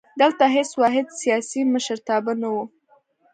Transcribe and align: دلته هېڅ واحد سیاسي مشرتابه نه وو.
دلته 0.21 0.45
هېڅ 0.55 0.69
واحد 0.81 1.07
سیاسي 1.21 1.61
مشرتابه 1.73 2.33
نه 2.41 2.49
وو. 2.53 2.63